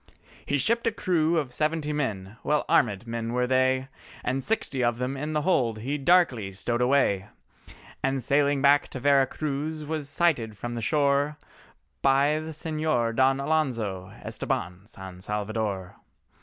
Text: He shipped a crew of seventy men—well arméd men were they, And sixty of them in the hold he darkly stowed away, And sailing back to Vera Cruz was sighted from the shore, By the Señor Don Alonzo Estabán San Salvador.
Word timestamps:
He 0.47 0.57
shipped 0.57 0.87
a 0.87 0.91
crew 0.91 1.37
of 1.37 1.53
seventy 1.53 1.93
men—well 1.93 2.65
arméd 2.67 3.05
men 3.05 3.33
were 3.33 3.45
they, 3.45 3.87
And 4.23 4.43
sixty 4.43 4.83
of 4.83 4.97
them 4.97 5.15
in 5.15 5.33
the 5.33 5.43
hold 5.43 5.77
he 5.81 5.99
darkly 5.99 6.53
stowed 6.53 6.81
away, 6.81 7.27
And 8.01 8.23
sailing 8.23 8.63
back 8.63 8.87
to 8.87 8.99
Vera 8.99 9.27
Cruz 9.27 9.85
was 9.85 10.09
sighted 10.09 10.57
from 10.57 10.73
the 10.73 10.81
shore, 10.81 11.37
By 12.01 12.39
the 12.39 12.49
Señor 12.49 13.15
Don 13.15 13.39
Alonzo 13.39 14.11
Estabán 14.25 14.89
San 14.89 15.21
Salvador. 15.21 15.97